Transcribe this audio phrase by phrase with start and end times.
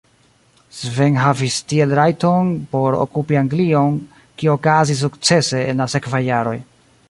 [0.77, 3.99] Sven havis tiel rajton por okupi Anglion,
[4.41, 6.57] kio okazis sukcese en la sekvaj jaroj.